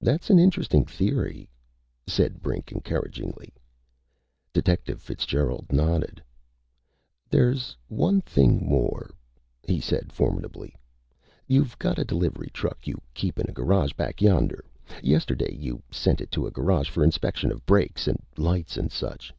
"That's 0.00 0.30
an 0.30 0.40
interesting 0.40 0.84
theory," 0.84 1.48
said 2.08 2.42
Brink 2.42 2.72
encouragingly. 2.72 3.54
Detective 4.52 5.00
Fitzgerald 5.00 5.66
nodded. 5.70 6.20
"There's 7.30 7.76
one 7.86 8.20
thing 8.20 8.66
more," 8.68 9.14
he 9.62 9.80
said 9.80 10.12
formidably. 10.12 10.74
"You 11.46 11.68
got 11.78 12.00
a 12.00 12.04
delivery 12.04 12.50
truck. 12.52 12.88
You 12.88 13.00
keep 13.14 13.38
it 13.38 13.44
in 13.44 13.50
a 13.52 13.54
garage 13.54 13.92
back 13.92 14.20
yonder. 14.20 14.64
Yesterday 15.00 15.54
you 15.54 15.84
sent 15.88 16.20
it 16.20 16.32
to 16.32 16.48
a 16.48 16.50
garage 16.50 16.88
for 16.90 17.04
inspection 17.04 17.52
of 17.52 17.64
brakes 17.64 18.08
an' 18.08 18.20
lights 18.36 18.76
an' 18.76 18.90
such." 18.90 19.32